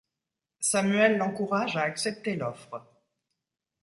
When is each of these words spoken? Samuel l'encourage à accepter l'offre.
Samuel 0.61 1.19
l'encourage 1.19 1.77
à 1.77 1.81
accepter 1.83 2.35
l'offre. 2.35 2.81